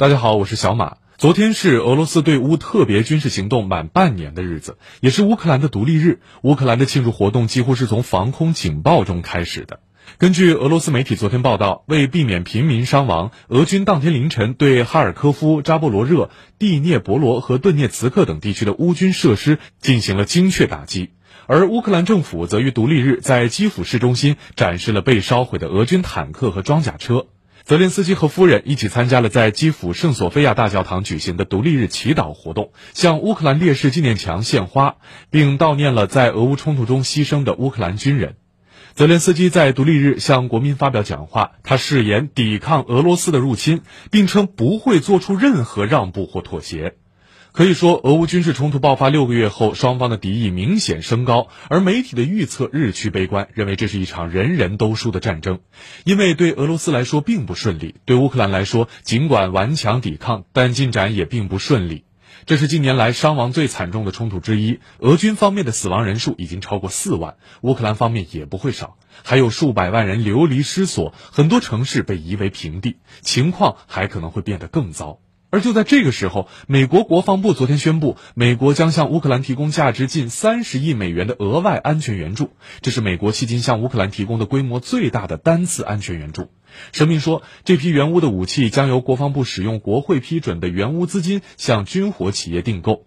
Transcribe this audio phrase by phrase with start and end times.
[0.00, 0.96] 大家好，我是小马。
[1.18, 6.20] 昨天是俄罗斯对乌特别军事行动满半年的日子，也是乌克兰的独立日。
[6.40, 9.80] 乌克兰的庆祝活动几乎是从防空警报中开始的。
[10.16, 21.10] 根据俄罗斯媒体昨天报道，为避免平民伤亡，俄军当天凌晨对哈尔科夫、扎波罗热、蒂涅博罗和顿涅茨克等地区的乌军设施进行了精确打击。
[21.46, 27.26] 而乌克兰政府则于独立日在基辅市中心展示了被烧毁的俄军坦克和装甲车。
[27.64, 34.96] 泽连斯基和夫人一起参加了在基辅圣索菲亚大教堂举行的独立日祈祷活动，向乌克兰烈士纪念墙献花，
[35.30, 38.36] 并悼念了在俄乌冲突中牺牲的乌克兰军人。
[38.94, 46.96] 泽连斯基在独立日向国民发表讲话，他誓言抵抗俄罗斯的入侵，并称不会做出任何让步或妥协。
[47.52, 55.58] 可以说，俄乌军事冲突爆发六个月后，双方的敌意明显升高，而媒体的预测日趋悲观，认为这是一场人人都输的战争。
[56.04, 62.04] 因为对俄罗斯来说并不顺利，对乌克兰来说，尽管顽强抵抗，但进展也并不顺利。
[62.46, 64.78] 这是近年来伤亡最惨重的冲突之一。
[64.98, 75.18] 俄军方面的死亡人数已经超过四万，乌克兰方面也不会少，还有数百万人流离失所，很多城市被夷为平地，情况还可能会变得更糟。
[75.50, 82.50] 而就在这个时候，美国国防部昨天宣布，美国将向乌克兰提供价值近三十亿美元的额外安全援助，
[82.82, 86.50] 这是美国迄今向乌克兰提供的规模最大的单次安全援助。
[86.92, 93.06] 声明说，这批援乌的武器将由国防部使用国会批准的援乌资金向军火企业订购。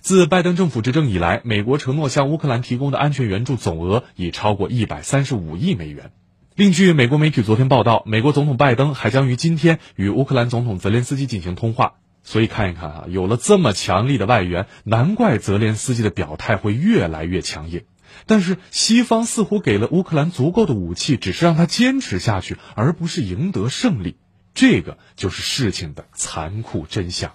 [0.00, 6.12] 自拜登政府执政以来，美国承诺向乌克兰提供的安全援助总额已超过一百三十五亿美元。
[6.60, 11.94] 另据美国媒体昨天报道，美国总统拜登还将于今天与乌克兰总统泽连斯基进行通话。
[12.22, 17.84] 所以看一看啊，有了这么强力的外援，难怪泽连斯基的表态会越来越强硬。
[18.26, 24.18] 但是西方似乎给了乌克兰足够的武器，只是让他坚持下去，而不是赢得胜利。
[24.52, 27.32] 这个就是事情的残酷真相。